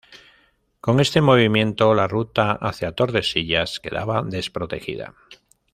Con 0.79 0.99
este 0.99 1.21
movimiento, 1.21 1.93
la 1.93 2.07
ruta 2.07 2.53
hacia 2.53 2.93
Tordesillas 2.93 3.79
quedaba 3.79 4.23
desprotegida. 4.23 5.13